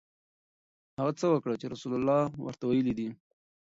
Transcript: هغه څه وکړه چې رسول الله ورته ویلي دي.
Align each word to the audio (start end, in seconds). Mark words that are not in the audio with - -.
هغه 0.99 1.11
څه 1.19 1.25
وکړه 1.29 1.55
چې 1.61 1.65
رسول 1.73 1.93
الله 1.97 2.19
ورته 2.45 2.63
ویلي 2.65 2.93
دي. 2.99 3.09